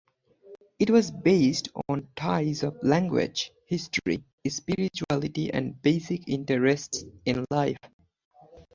It 0.79 0.89
was 0.89 1.11
based 1.11 1.69
on 1.87 2.07
ties 2.15 2.63
of 2.63 2.75
language, 2.81 3.51
history, 3.67 4.23
spirituality 4.47 5.53
and 5.53 5.79
basic 5.79 6.27
interests 6.27 7.03
in 7.23 7.45
life. 7.51 7.77